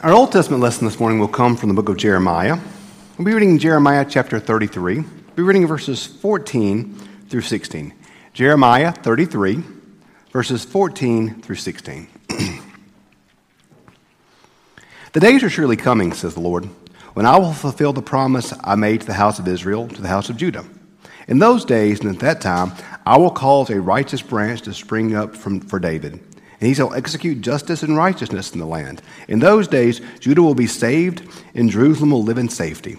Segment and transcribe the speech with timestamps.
[0.00, 2.56] Our Old Testament lesson this morning will come from the book of Jeremiah.
[3.18, 5.00] We'll be reading Jeremiah chapter 33.
[5.00, 6.94] We'll be reading verses 14
[7.28, 7.92] through 16.
[8.32, 9.60] Jeremiah 33,
[10.30, 12.06] verses 14 through 16.
[15.14, 16.66] the days are surely coming, says the Lord,
[17.14, 20.06] when I will fulfill the promise I made to the house of Israel, to the
[20.06, 20.64] house of Judah.
[21.26, 22.70] In those days and at that time,
[23.04, 26.20] I will cause a righteous branch to spring up from, for David
[26.60, 29.00] and he shall execute justice and righteousness in the land.
[29.28, 31.22] In those days, Judah will be saved,
[31.54, 32.98] and Jerusalem will live in safety.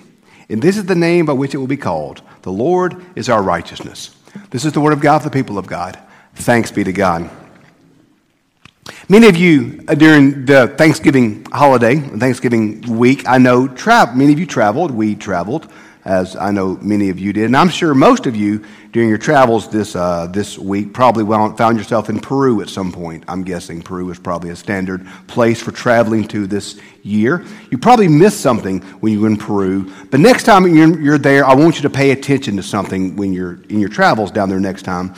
[0.50, 3.44] And this is the name by which it will be called The Lord is our
[3.44, 4.16] righteousness.
[4.50, 6.00] This is the word of God for the people of God.
[6.36, 7.30] Thanks be to God.
[9.08, 14.40] Many of you uh, during the Thanksgiving holiday, Thanksgiving week, I know tra- many of
[14.40, 14.92] you traveled.
[14.92, 15.72] We traveled
[16.10, 17.46] as I know many of you did.
[17.46, 21.24] And I'm sure most of you during your travels this, uh, this week probably
[21.56, 23.24] found yourself in Peru at some point.
[23.28, 27.46] I'm guessing Peru is probably a standard place for traveling to this year.
[27.70, 31.46] You probably missed something when you were in Peru, but next time you're, you're there,
[31.46, 34.60] I want you to pay attention to something when you're in your travels down there
[34.60, 35.14] next time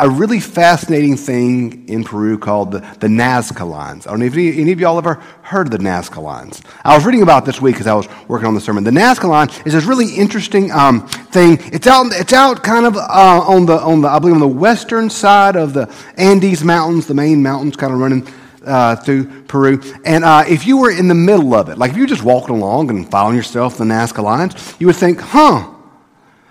[0.00, 4.06] a really fascinating thing in Peru called the, the Nazca lines.
[4.06, 6.60] I don't know if any, any of y'all ever heard of the Nazca lines.
[6.84, 8.82] I was reading about this week as I was working on the sermon.
[8.82, 11.58] The Nazca line is this really interesting um, thing.
[11.72, 14.48] It's out, it's out kind of uh, on, the, on the, I believe, on the
[14.48, 18.26] western side of the Andes Mountains, the main mountains kind of running
[18.64, 19.80] uh, through Peru.
[20.04, 22.24] And uh, if you were in the middle of it, like if you were just
[22.24, 25.72] walking along and following yourself the Nazca lines, you would think, huh,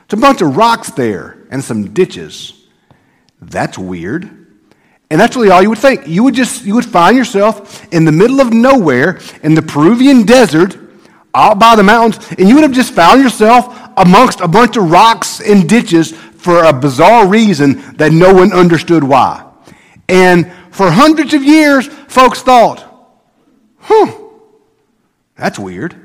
[0.06, 2.59] it's a bunch of rocks there and some ditches.
[3.42, 4.40] That's weird.
[5.12, 6.08] And that's really all you would think.
[6.08, 10.24] You would just you would find yourself in the middle of nowhere in the Peruvian
[10.24, 10.78] desert,
[11.34, 14.92] out by the mountains, and you would have just found yourself amongst a bunch of
[14.92, 19.46] rocks and ditches for a bizarre reason that no one understood why.
[20.08, 22.86] And for hundreds of years, folks thought,
[23.80, 24.12] huh,
[25.36, 25.96] that's weird.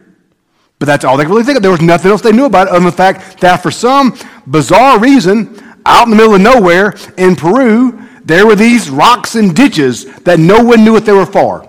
[0.79, 1.63] But that's all they could really think of.
[1.63, 4.19] There was nothing else they knew about it other than the fact that for some
[4.47, 9.55] bizarre reason, out in the middle of nowhere in Peru, there were these rocks and
[9.55, 11.69] ditches that no one knew what they were for.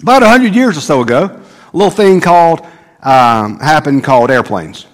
[0.00, 1.24] About 100 years or so ago,
[1.72, 2.60] a little thing called,
[3.02, 4.86] um, happened called airplanes.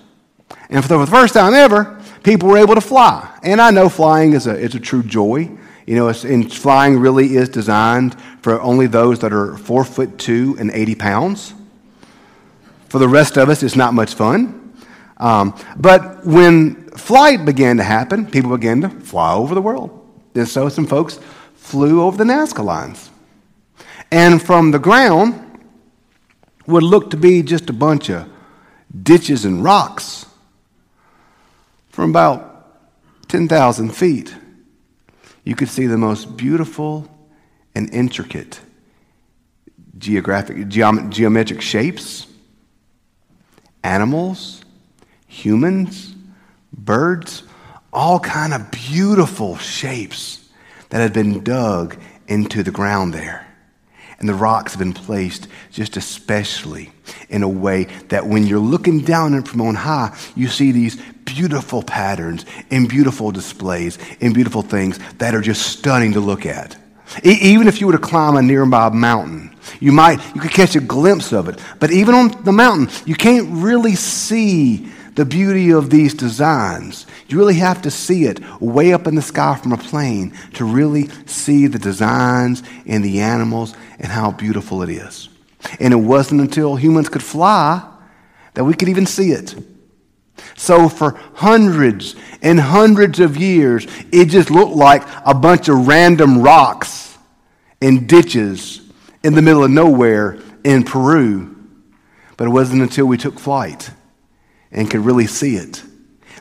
[0.68, 3.32] And for the first time ever, people were able to fly.
[3.44, 5.50] And I know flying is a, it's a true joy.
[5.86, 10.56] You know, and flying really is designed for only those that are four foot two
[10.58, 11.54] and 80 pounds.
[12.88, 14.65] For the rest of us, it's not much fun.
[15.16, 19.90] Um, but when flight began to happen, people began to fly over the world.
[20.34, 21.18] And so some folks
[21.54, 23.10] flew over the Nazca lines.
[24.10, 25.46] And from the ground,
[26.66, 28.28] would look to be just a bunch of
[29.02, 30.26] ditches and rocks
[31.88, 32.52] from about
[33.28, 34.34] 10,000 feet.
[35.44, 37.08] You could see the most beautiful
[37.74, 38.60] and intricate
[39.98, 42.26] geographic, geom- geometric shapes,
[43.82, 44.62] animals,
[45.36, 46.14] humans,
[46.72, 47.42] birds,
[47.92, 50.48] all kind of beautiful shapes
[50.88, 53.46] that had been dug into the ground there.
[54.18, 56.90] And the rocks have been placed just especially
[57.28, 61.82] in a way that when you're looking down from on high, you see these beautiful
[61.82, 66.76] patterns and beautiful displays and beautiful things that are just stunning to look at.
[67.22, 70.80] Even if you were to climb a nearby mountain, you might you could catch a
[70.80, 71.60] glimpse of it.
[71.78, 77.06] But even on the mountain, you can't really see the beauty of these designs.
[77.28, 80.64] You really have to see it way up in the sky from a plane to
[80.64, 85.30] really see the designs and the animals and how beautiful it is.
[85.80, 87.82] And it wasn't until humans could fly
[88.54, 89.54] that we could even see it.
[90.54, 96.42] So, for hundreds and hundreds of years, it just looked like a bunch of random
[96.42, 97.16] rocks
[97.80, 98.82] and ditches
[99.24, 101.56] in the middle of nowhere in Peru.
[102.36, 103.90] But it wasn't until we took flight
[104.70, 105.82] and could really see it.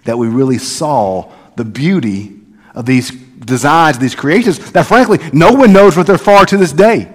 [0.05, 2.39] That we really saw the beauty
[2.73, 6.73] of these designs, these creations, that frankly, no one knows what they're for to this
[6.73, 7.11] day.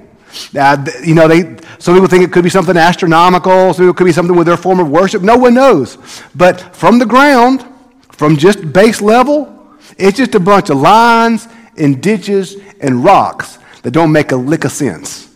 [0.59, 1.43] Uh, you know, they,
[1.79, 4.57] some people think it could be something astronomical, some people could be something with their
[4.57, 5.23] form of worship.
[5.23, 5.99] No one knows.
[6.35, 7.65] But from the ground,
[8.13, 9.57] from just base level,
[9.99, 14.65] it's just a bunch of lines and ditches and rocks that don't make a lick
[14.65, 15.29] of sense.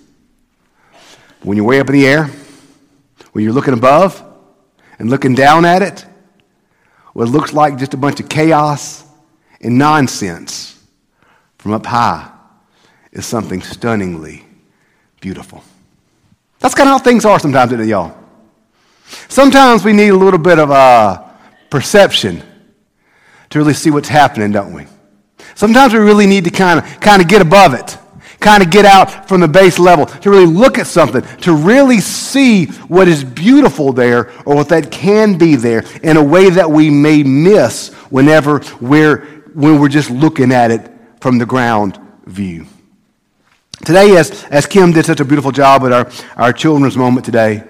[1.43, 2.31] When you're way up in the air,
[3.33, 4.23] when you're looking above,
[4.99, 6.05] and looking down at it,
[7.13, 9.05] what looks like just a bunch of chaos
[9.61, 10.79] and nonsense
[11.59, 12.31] from up high
[13.13, 14.45] is something stunningly
[15.21, 15.63] beautiful.
[16.59, 18.17] That's kind of how things are sometimes, isn't it, y'all?
[19.29, 21.23] Sometimes we need a little bit of uh,
[21.71, 22.43] perception
[23.51, 24.87] to really see what's happening, don't we?
[25.55, 27.97] Sometimes we really need to kind of kind of get above it
[28.45, 32.01] kind of get out from the base level, to really look at something, to really
[32.01, 36.71] see what is beautiful there or what that can be there in a way that
[36.71, 39.25] we may miss whenever we're,
[39.55, 42.67] when we're just looking at it from the ground view.
[43.85, 47.65] Today, as, as Kim did such a beautiful job at our, our children's moment today,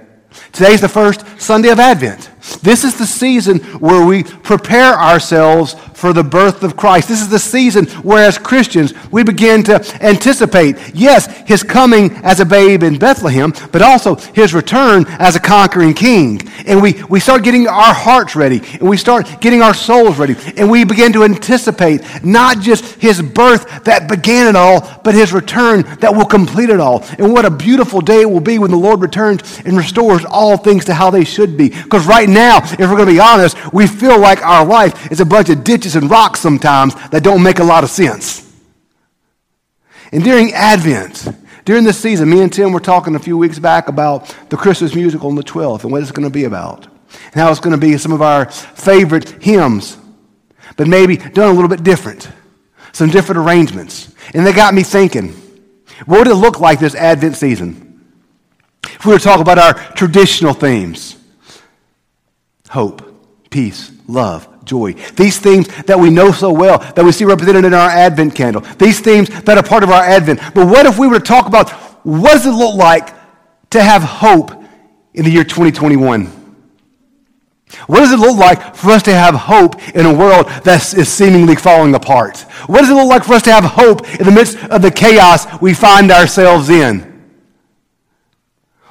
[0.53, 2.31] Today's the first Sunday of Advent.
[2.63, 7.09] This is the season where we prepare ourselves for the birth of Christ.
[7.09, 12.41] This is the season where, as Christians, we begin to anticipate, yes, his coming as
[12.41, 16.41] a babe in Bethlehem, but also his return as a conquering king.
[16.67, 20.37] And we, we start getting our hearts ready, and we start getting our souls ready,
[20.57, 25.33] and we begin to anticipate not just his birth that began it all, but his
[25.33, 27.05] return that will complete it all.
[27.19, 30.57] And what a beautiful day it will be when the Lord returns and restores all
[30.57, 31.71] things to how they should be.
[31.71, 35.21] Because right now, if we're going to be honest, we feel like our life is
[35.21, 38.41] a bunch of ditches and rocks sometimes that don't make a lot of sense.
[40.13, 41.29] And during Advent,
[41.65, 44.95] during this season, me and Tim were talking a few weeks back about the Christmas
[44.95, 46.87] musical on the 12th and what it's going to be about.
[46.87, 49.97] And how it's going to be some of our favorite hymns,
[50.77, 52.29] but maybe done a little bit different.
[52.93, 54.15] Some different arrangements.
[54.35, 55.31] And they got me thinking,
[56.07, 58.05] what would it look like this Advent season?
[58.85, 61.17] If we were to talk about our traditional themes
[62.69, 63.03] hope,
[63.51, 64.93] peace, love, joy.
[65.17, 68.63] These themes that we know so well, that we see represented in our Advent candle.
[68.79, 70.41] These themes that are part of our Advent.
[70.55, 71.71] But what if we were to talk about
[72.05, 73.15] what does it look like
[73.71, 74.51] to have hope
[75.15, 76.27] in the year 2021?
[77.87, 81.09] What does it look like for us to have hope in a world that is
[81.13, 82.39] seemingly falling apart?
[82.67, 84.91] What does it look like for us to have hope in the midst of the
[84.91, 87.01] chaos we find ourselves in?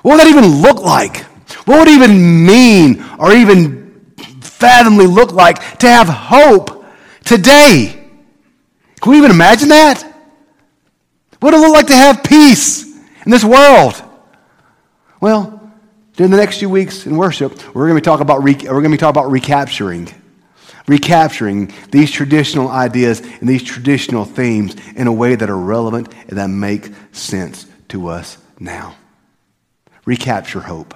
[0.02, 1.26] What would that even look like?
[1.66, 6.86] What would even mean or even fathomly look like to have hope
[7.24, 8.10] today?
[9.02, 10.02] Can we even imagine that?
[11.40, 12.86] What would it look like to have peace
[13.26, 14.02] in this world?
[15.20, 15.72] Well,
[16.16, 18.84] during the next few weeks in worship, we're going to be talking about, we're going
[18.84, 20.10] to be talking about recapturing.
[20.88, 26.38] Recapturing these traditional ideas and these traditional themes in a way that are relevant and
[26.38, 28.96] that make sense to us now
[30.06, 30.94] recapture hope,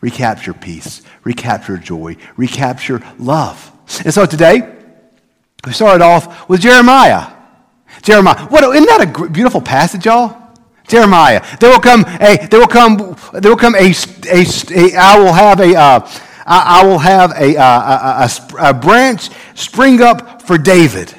[0.00, 3.72] recapture peace, recapture joy, recapture love.
[4.04, 4.76] And so today,
[5.64, 7.32] we started off with Jeremiah.
[8.02, 8.46] Jeremiah.
[8.46, 10.36] What, isn't that a beautiful passage, y'all?
[10.86, 11.44] Jeremiah.
[11.58, 13.92] There will come a, there will come, there will come a,
[14.30, 16.08] a, a I will have a, uh,
[16.46, 21.14] I, I, will have a, uh, a, a, a branch spring up for David.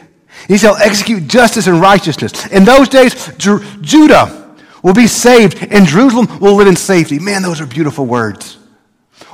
[0.48, 2.48] He shall execute justice and righteousness.
[2.48, 7.20] In those days, Judah will be saved, and Jerusalem will live in safety.
[7.20, 8.59] Man, those are beautiful words.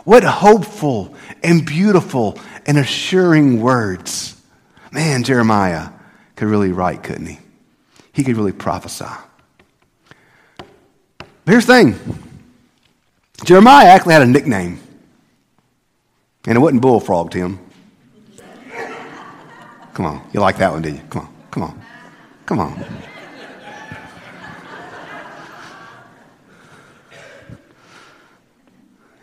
[0.06, 4.42] What hopeful and beautiful and assuring words.
[4.92, 5.90] Man, Jeremiah
[6.36, 7.40] could really write, couldn't he?
[8.14, 9.06] He could really prophesy.
[11.18, 12.24] But here's the thing
[13.44, 14.80] Jeremiah actually had a nickname,
[16.46, 17.60] and it wasn't Bullfrog, Tim.
[19.94, 20.30] Come on.
[20.34, 21.02] You like that one, did you?
[21.10, 21.34] Come on.
[21.52, 21.82] Come on.
[22.46, 22.86] Come on.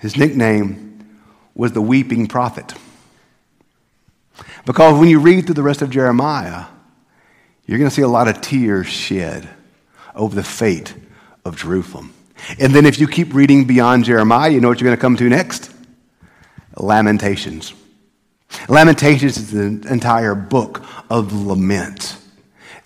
[0.02, 1.16] His nickname
[1.54, 2.74] was the weeping prophet.
[4.66, 6.64] Because when you read through the rest of Jeremiah,
[7.66, 9.48] you're going to see a lot of tears shed
[10.16, 10.92] over the fate
[11.44, 12.12] of Jerusalem.
[12.58, 15.16] And then if you keep reading beyond Jeremiah, you know what you're going to come
[15.18, 15.72] to next?
[16.76, 17.72] Lamentations.
[18.68, 22.16] Lamentations is an entire book of lament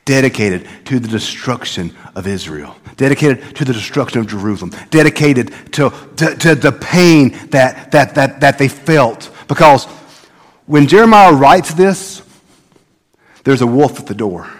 [0.07, 6.35] dedicated to the destruction of Israel, dedicated to the destruction of Jerusalem, dedicated to, to,
[6.37, 9.31] to, the pain that, that, that, that they felt.
[9.49, 9.85] Because
[10.65, 12.23] when Jeremiah writes this,
[13.45, 14.51] there's a wolf at the door.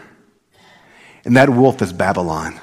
[1.25, 2.61] And that wolf is Babylon.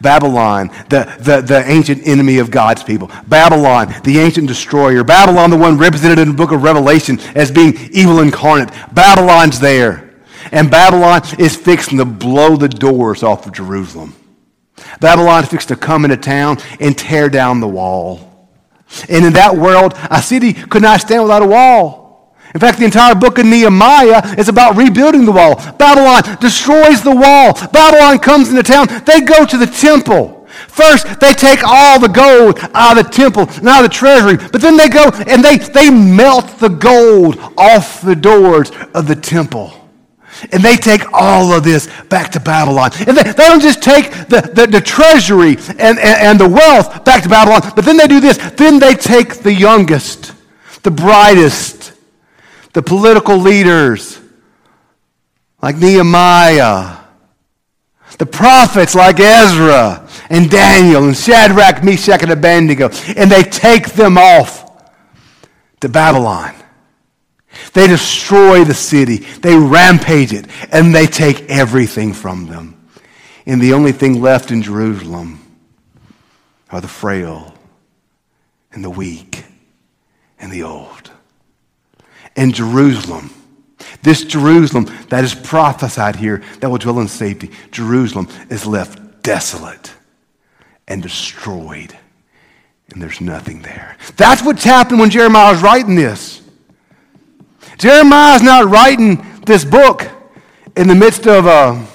[0.00, 3.10] Babylon, the, the, the ancient enemy of God's people.
[3.26, 5.04] Babylon, the ancient destroyer.
[5.04, 8.70] Babylon, the one represented in the book of Revelation as being evil incarnate.
[8.92, 10.05] Babylon's there.
[10.52, 14.14] And Babylon is fixing to blow the doors off of Jerusalem.
[15.00, 18.50] Babylon is fixing to come into town and tear down the wall.
[19.08, 22.06] And in that world, a city could not stand without a wall.
[22.54, 25.56] In fact, the entire book of Nehemiah is about rebuilding the wall.
[25.76, 27.52] Babylon destroys the wall.
[27.70, 28.86] Babylon comes into town.
[29.04, 30.46] They go to the temple.
[30.68, 34.36] First, they take all the gold out of the temple and out of the treasury,
[34.36, 39.16] but then they go and they, they melt the gold off the doors of the
[39.16, 39.85] temple.
[40.52, 42.90] And they take all of this back to Babylon.
[43.06, 47.04] And they, they don't just take the, the, the treasury and, and, and the wealth
[47.04, 48.36] back to Babylon, but then they do this.
[48.52, 50.34] Then they take the youngest,
[50.82, 51.92] the brightest,
[52.72, 54.20] the political leaders
[55.62, 56.98] like Nehemiah,
[58.18, 64.16] The prophets like Ezra and Daniel and Shadrach, Meshach, and Abednego, and they take them
[64.16, 64.64] off
[65.80, 66.54] to Babylon.
[67.76, 72.88] They destroy the city, they rampage it, and they take everything from them.
[73.44, 75.40] And the only thing left in Jerusalem
[76.70, 77.52] are the frail
[78.72, 79.44] and the weak
[80.38, 81.10] and the old.
[82.34, 83.28] And Jerusalem,
[84.02, 89.92] this Jerusalem that is prophesied here that will dwell in safety, Jerusalem is left desolate
[90.88, 91.94] and destroyed.
[92.88, 93.98] And there's nothing there.
[94.16, 96.40] That's what's happened when Jeremiah was writing this.
[97.78, 100.08] Jeremiah is not writing this book
[100.76, 101.86] in the midst of a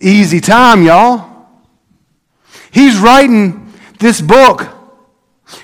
[0.00, 1.46] easy time, y'all.
[2.70, 4.68] He's writing this book.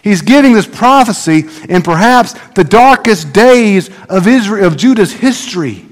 [0.03, 5.85] He's giving this prophecy in perhaps the darkest days of Israel of Judah's history.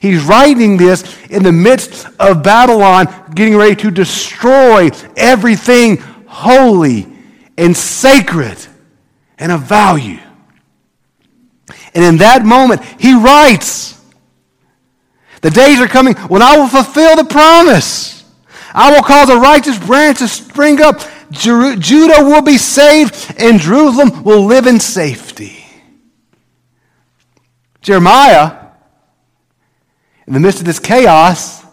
[0.00, 5.96] He's writing this in the midst of Babylon getting ready to destroy everything
[6.26, 7.06] holy
[7.56, 8.58] and sacred
[9.38, 10.18] and of value.
[11.94, 14.00] And in that moment, he writes,
[15.42, 18.24] The days are coming when I will fulfill the promise.
[18.74, 21.00] I will cause a righteous branch to spring up.
[21.30, 25.64] Judah will be saved, and Jerusalem will live in safety.
[27.80, 28.56] Jeremiah,
[30.26, 31.64] in the midst of this chaos,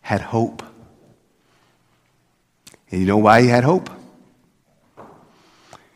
[0.00, 0.62] had hope.
[2.90, 3.90] And you know why he had hope?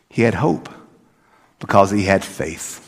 [0.09, 0.67] He had hope
[1.61, 2.79] because he had faith.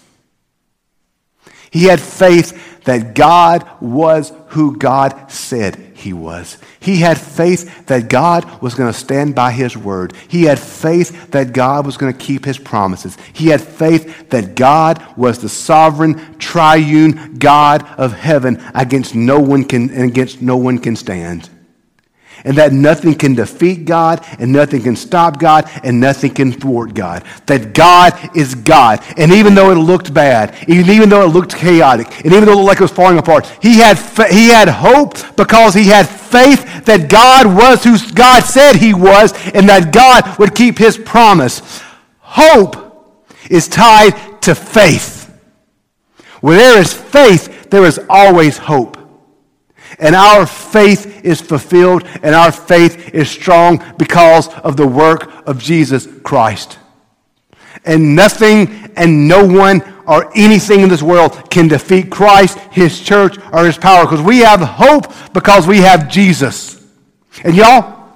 [1.71, 6.57] He had faith that God was who God said he was.
[6.79, 10.13] He had faith that God was going to stand by his word.
[10.27, 13.17] He had faith that God was going to keep his promises.
[13.31, 19.63] He had faith that God was the sovereign, triune God of heaven against no one
[19.63, 21.49] can, against no one can stand
[22.43, 26.93] and that nothing can defeat God, and nothing can stop God, and nothing can thwart
[26.93, 27.23] God.
[27.45, 29.03] That God is God.
[29.17, 32.53] And even though it looked bad, even, even though it looked chaotic, and even though
[32.53, 33.97] it looked like it was falling apart, he had,
[34.29, 39.33] he had hope because he had faith that God was who God said he was,
[39.53, 41.81] and that God would keep his promise.
[42.19, 42.83] Hope
[43.49, 45.31] is tied to faith.
[46.41, 48.97] Where there is faith, there is always hope.
[49.99, 55.59] And our faith is fulfilled and our faith is strong because of the work of
[55.59, 56.79] Jesus Christ.
[57.85, 63.37] And nothing and no one or anything in this world can defeat Christ, His church,
[63.51, 66.85] or His power because we have hope because we have Jesus.
[67.43, 68.09] And y'all,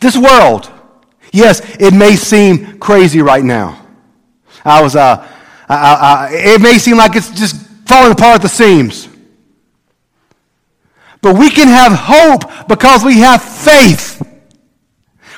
[0.00, 0.70] this world,
[1.32, 3.86] yes, it may seem crazy right now.
[4.64, 5.26] I was, uh,
[5.68, 9.09] I, I, it may seem like it's just falling apart at the seams.
[11.22, 14.26] But we can have hope because we have faith.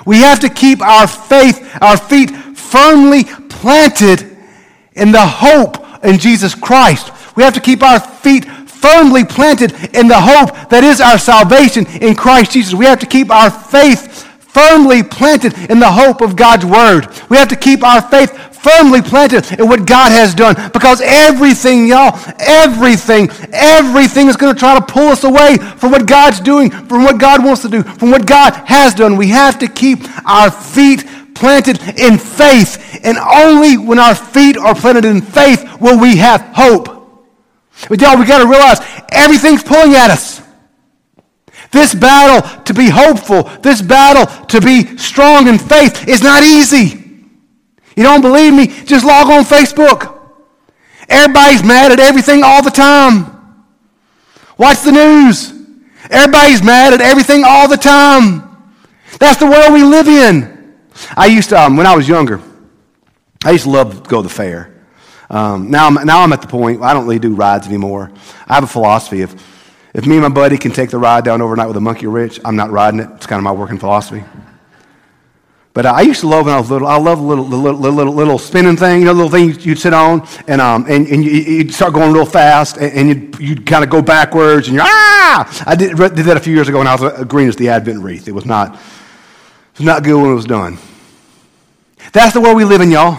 [0.07, 4.37] We have to keep our faith, our feet firmly planted
[4.95, 7.11] in the hope in Jesus Christ.
[7.37, 11.87] We have to keep our feet firmly planted in the hope that is our salvation
[12.03, 12.75] in Christ Jesus.
[12.75, 17.07] We have to keep our faith firmly planted in the hope of God's word.
[17.31, 18.33] We have to keep our faith
[18.63, 20.55] firmly planted in what God has done.
[20.73, 26.07] Because everything, y'all, everything, everything is going to try to pull us away from what
[26.07, 29.17] God's doing, from what God wants to do, from what God has done.
[29.17, 31.05] We have to keep our feet
[31.35, 33.01] planted in faith.
[33.03, 36.89] And only when our feet are planted in faith will we have hope.
[37.89, 38.79] But y'all, we got to realize
[39.11, 40.41] everything's pulling at us.
[41.73, 47.02] This battle to be hopeful, this battle to be strong in faith is not easy.
[47.97, 48.67] You don't believe me?
[48.85, 50.19] Just log on Facebook.
[51.09, 53.27] Everybody's mad at everything all the time.
[54.57, 55.53] Watch the news.
[56.11, 58.73] Everybody's mad at everything all the time.
[59.19, 60.77] That's the world we live in.
[61.17, 62.41] I used to, um, when I was younger,
[63.45, 64.73] I used to love to go to the fair.
[65.31, 68.13] Um, now, I'm, now I'm at the point, I don't really do rides anymore.
[68.47, 69.23] I have a philosophy.
[69.23, 69.35] If,
[69.95, 72.41] if me and my buddy can take the ride down overnight with a monkey rich,
[72.45, 73.09] I'm not riding it.
[73.17, 74.25] It's kind of my working philosophy.
[75.75, 76.87] But I used to love when I was little.
[76.87, 79.95] I love little, the little, little, little spinning thing, you know, little thing you'd, sit
[79.95, 83.83] on, and, um, and, and you'd start going real fast, and, and you'd, you'd kind
[83.83, 85.65] of go backwards, and you're, ah!
[85.67, 87.71] I did, did that a few years ago when I was uh, green as the
[87.71, 88.29] Advent wreath.
[88.29, 90.77] It was not, it was not good when it was done.
[92.13, 93.19] That's the world we live in, y'all.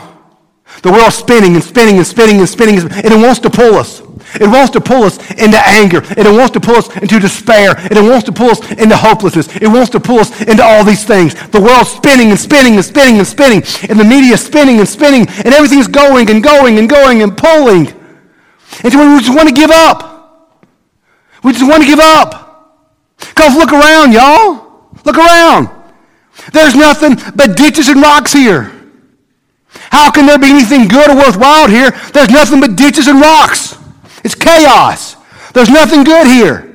[0.84, 4.03] The world's spinning and spinning and spinning and spinning, and it wants to pull us.
[4.40, 6.02] It wants to pull us into anger.
[6.18, 7.76] And it wants to pull us into despair.
[7.78, 9.56] And it wants to pull us into hopelessness.
[9.56, 11.36] It wants to pull us into all these things.
[11.50, 13.64] The world's spinning and spinning and spinning and spinning.
[13.90, 15.28] And the media spinning and spinning.
[15.28, 17.88] And everything's going and going and going and pulling.
[18.84, 20.50] And so we just want to give up.
[21.44, 22.44] We just want to give up.
[23.20, 24.90] Because look around, y'all.
[25.06, 25.70] Look around.
[26.52, 28.72] There's nothing but ditches and rocks here.
[29.92, 31.92] How can there be anything good or worthwhile here?
[32.14, 33.78] There's nothing but ditches and rocks.
[34.24, 35.16] It's chaos.
[35.54, 36.70] There's nothing good here.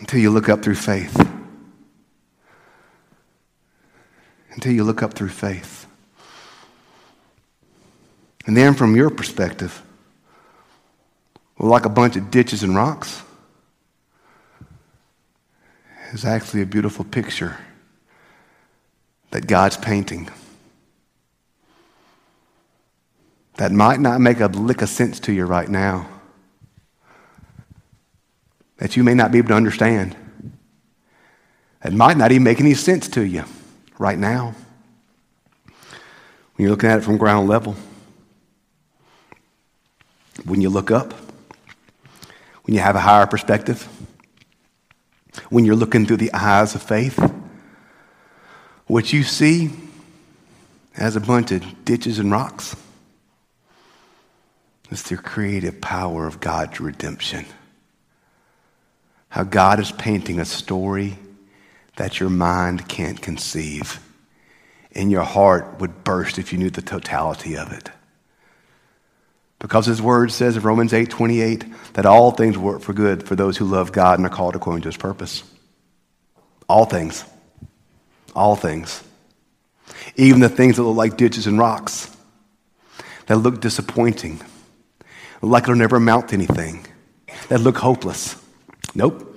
[0.00, 1.28] Until you look up through faith.
[4.52, 5.86] Until you look up through faith.
[8.46, 9.82] And then, from your perspective,
[11.58, 13.22] well, like a bunch of ditches and rocks,
[16.12, 17.58] is actually a beautiful picture
[19.30, 20.30] that God's painting.
[23.58, 26.08] That might not make a lick of sense to you right now.
[28.76, 30.16] That you may not be able to understand.
[31.82, 33.44] That might not even make any sense to you
[33.98, 34.54] right now.
[35.64, 37.74] When you're looking at it from ground level.
[40.44, 41.12] When you look up.
[42.62, 43.88] When you have a higher perspective.
[45.50, 47.18] When you're looking through the eyes of faith.
[48.86, 49.70] What you see
[50.96, 52.76] as a bunch of ditches and rocks
[54.90, 57.44] is the creative power of God's redemption.
[59.28, 61.18] How God is painting a story
[61.96, 64.00] that your mind can't conceive.
[64.92, 67.90] And your heart would burst if you knew the totality of it.
[69.58, 71.64] Because his word says in Romans 8 28
[71.94, 74.82] that all things work for good for those who love God and are called according
[74.82, 75.42] to his purpose.
[76.68, 77.24] All things.
[78.34, 79.02] All things.
[80.16, 82.14] Even the things that look like ditches and rocks,
[83.26, 84.40] that look disappointing,
[85.42, 86.86] like it'll never amount to anything,
[87.48, 88.36] that look hopeless.
[88.94, 89.36] Nope.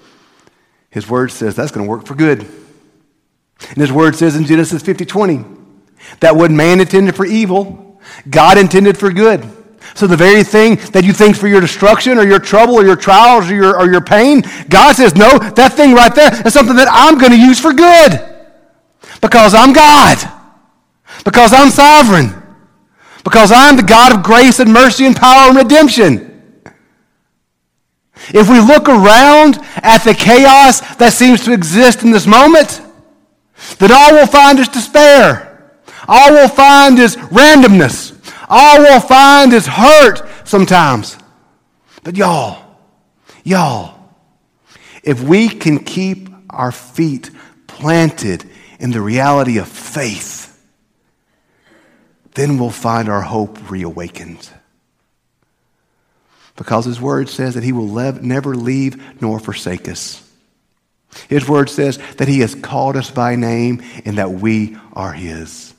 [0.90, 2.40] His word says that's going to work for good.
[3.70, 5.46] And his word says in Genesis 50 20
[6.20, 9.48] that what man intended for evil, God intended for good.
[9.94, 12.96] So the very thing that you think for your destruction or your trouble or your
[12.96, 16.76] trials or your, or your pain, God says, no, that thing right there is something
[16.76, 18.28] that I'm going to use for good.
[19.22, 20.18] Because I'm God.
[21.26, 22.41] Because I'm sovereign.
[23.24, 26.28] Because I'm the God of grace and mercy and power and redemption.
[28.30, 32.82] If we look around at the chaos that seems to exist in this moment,
[33.80, 35.82] then all we'll find is despair.
[36.08, 38.18] All we'll find is randomness.
[38.50, 41.18] All we'll find is hurt sometimes.
[42.04, 42.64] But y'all,
[43.44, 43.98] y'all,
[45.04, 47.32] if we can keep our feet
[47.68, 48.46] planted
[48.80, 50.31] in the reality of faith,
[52.34, 54.50] then we'll find our hope reawakened.
[56.56, 57.88] Because his word says that he will
[58.22, 60.28] never leave nor forsake us.
[61.28, 65.74] His word says that he has called us by name and that we are his.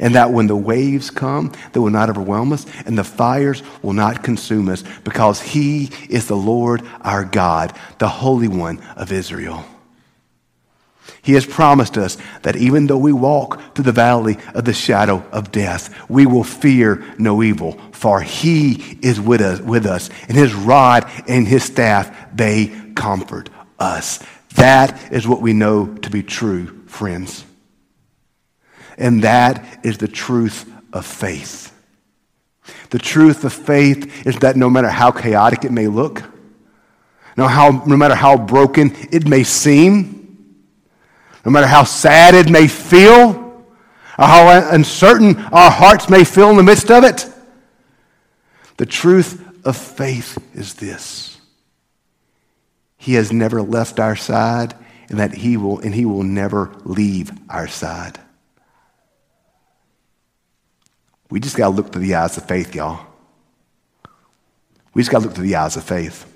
[0.00, 3.92] And that when the waves come, they will not overwhelm us and the fires will
[3.92, 9.64] not consume us because he is the Lord our God, the Holy One of Israel.
[11.22, 15.24] He has promised us that even though we walk through the valley of the shadow
[15.32, 20.36] of death, we will fear no evil, for he is with us, with us and
[20.36, 24.22] his rod and his staff, they comfort us.
[24.54, 27.44] That is what we know to be true, friends.
[28.96, 31.72] And that is the truth of faith.
[32.90, 36.22] The truth of faith is that no matter how chaotic it may look,
[37.36, 40.25] no, how, no matter how broken it may seem,
[41.46, 43.64] no matter how sad it may feel,
[44.18, 47.24] or how uncertain our hearts may feel in the midst of it.
[48.78, 51.40] The truth of faith is this
[52.98, 54.74] He has never left our side,
[55.08, 58.18] and that He will, and He will never leave our side.
[61.30, 63.06] We just got to look through the eyes of faith, y'all.
[64.94, 66.26] We just got to look through the eyes of faith.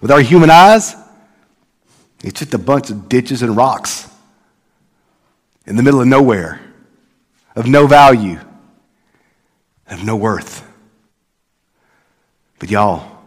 [0.00, 0.96] With our human eyes,
[2.24, 4.08] it's just a bunch of ditches and rocks
[5.66, 6.58] in the middle of nowhere,
[7.54, 8.40] of no value,
[9.88, 10.66] of no worth.
[12.58, 13.18] But y'all,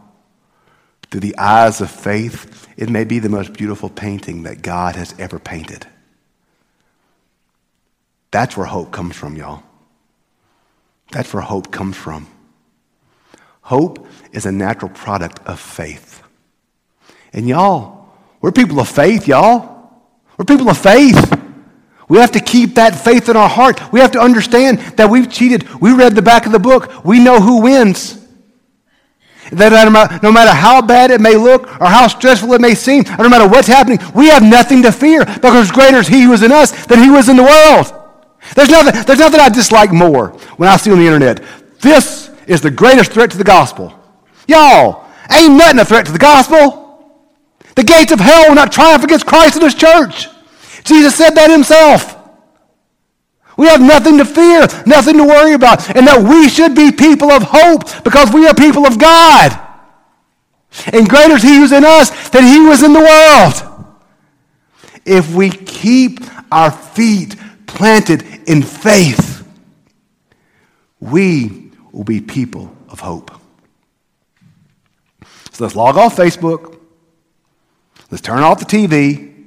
[1.12, 5.13] through the eyes of faith, it may be the most beautiful painting that God has
[5.19, 5.86] ever painted.
[8.31, 9.62] That's where hope comes from, y'all.
[11.12, 12.25] That's where hope comes from.
[13.62, 16.23] Hope is a natural product of faith.
[17.31, 17.96] And y'all,
[18.41, 19.91] we're people of faith, y'all.
[20.38, 21.34] We're people of faith.
[22.10, 23.91] We have to keep that faith in our heart.
[23.91, 25.69] We have to understand that we've cheated.
[25.82, 27.04] We read the back of the book.
[27.04, 28.26] We know who wins.
[29.52, 33.23] That no matter how bad it may look or how stressful it may seem, or
[33.23, 36.43] no matter what's happening, we have nothing to fear because greater is He who is
[36.43, 37.93] in us than He was in the world.
[38.56, 41.43] There's nothing, there's nothing I dislike more when I see on the internet.
[41.80, 43.93] This is the greatest threat to the gospel.
[44.47, 46.87] Y'all, ain't nothing a threat to the gospel.
[47.77, 50.27] The gates of hell will not triumph against Christ and his church.
[50.83, 52.17] Jesus said that himself.
[53.55, 57.29] We have nothing to fear, nothing to worry about, and that we should be people
[57.31, 59.59] of hope because we are people of God.
[60.87, 63.85] And greater is he who's in us than he was in the world.
[65.05, 67.35] If we keep our feet
[67.67, 69.47] planted in faith,
[70.99, 73.29] we will be people of hope.
[75.51, 76.76] So let's log off Facebook.
[78.10, 79.46] Let's turn off the TV.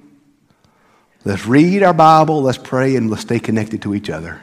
[1.24, 2.42] Let's read our Bible.
[2.42, 4.40] Let's pray and let's stay connected to each other.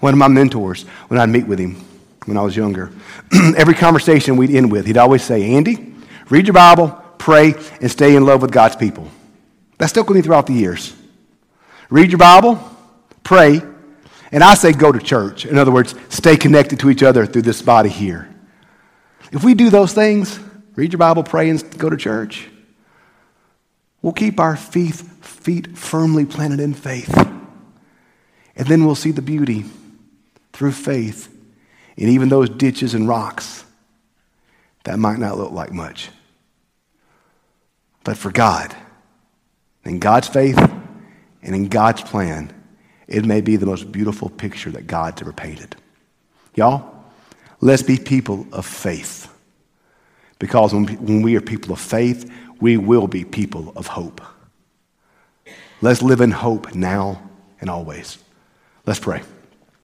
[0.00, 1.76] One of my mentors, when I'd meet with him
[2.24, 2.90] when I was younger,
[3.56, 5.94] every conversation we'd end with, he'd always say, Andy,
[6.28, 9.08] read your Bible, pray, and stay in love with God's people.
[9.78, 10.94] That stuck with me throughout the years.
[11.90, 12.58] Read your Bible,
[13.22, 13.60] pray,
[14.32, 15.46] and I say go to church.
[15.46, 18.28] In other words, stay connected to each other through this body here.
[19.30, 20.40] If we do those things,
[20.74, 22.48] read your Bible, pray, and go to church,
[24.02, 27.14] we'll keep our feet, feet firmly planted in faith.
[28.56, 29.64] And then we'll see the beauty
[30.52, 31.32] through faith
[31.96, 33.64] in even those ditches and rocks
[34.84, 36.10] that might not look like much.
[38.04, 38.74] But for God,
[39.84, 40.58] in God's faith
[41.42, 42.52] and in God's plan,
[43.08, 45.76] it may be the most beautiful picture that God's ever painted.
[46.54, 47.04] Y'all,
[47.60, 49.32] let's be people of faith.
[50.38, 54.20] Because when we are people of faith, we will be people of hope.
[55.82, 57.22] Let's live in hope now
[57.60, 58.18] and always.
[58.86, 59.22] Let's pray.